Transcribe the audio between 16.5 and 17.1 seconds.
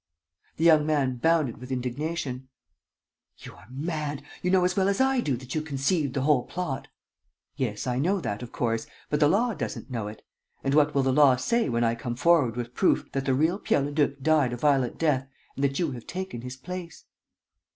place?"